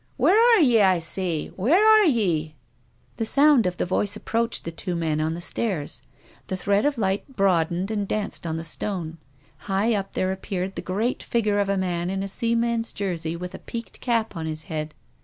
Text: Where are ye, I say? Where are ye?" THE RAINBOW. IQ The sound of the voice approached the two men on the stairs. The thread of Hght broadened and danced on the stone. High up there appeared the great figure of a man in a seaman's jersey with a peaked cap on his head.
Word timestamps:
Where 0.17 0.57
are 0.57 0.61
ye, 0.61 0.81
I 0.81 0.97
say? 0.97 1.49
Where 1.49 1.87
are 1.87 2.05
ye?" 2.07 2.15
THE 2.37 2.41
RAINBOW. 2.41 2.49
IQ 2.49 3.17
The 3.17 3.25
sound 3.27 3.65
of 3.67 3.77
the 3.77 3.85
voice 3.85 4.15
approached 4.15 4.63
the 4.65 4.71
two 4.71 4.95
men 4.95 5.21
on 5.21 5.35
the 5.35 5.41
stairs. 5.41 6.01
The 6.47 6.57
thread 6.57 6.87
of 6.87 6.95
Hght 6.95 7.21
broadened 7.35 7.91
and 7.91 8.07
danced 8.07 8.47
on 8.47 8.57
the 8.57 8.65
stone. 8.65 9.19
High 9.69 9.93
up 9.93 10.13
there 10.13 10.31
appeared 10.31 10.73
the 10.73 10.81
great 10.81 11.21
figure 11.21 11.59
of 11.59 11.69
a 11.69 11.77
man 11.77 12.09
in 12.09 12.23
a 12.23 12.27
seaman's 12.27 12.91
jersey 12.93 13.35
with 13.35 13.53
a 13.53 13.59
peaked 13.59 13.99
cap 14.01 14.35
on 14.35 14.47
his 14.47 14.63
head. 14.63 14.95